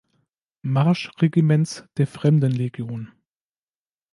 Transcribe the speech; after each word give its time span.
Marsch-Regiments 0.63 1.87
der 1.97 2.07
Fremdenlegion. 2.07 3.11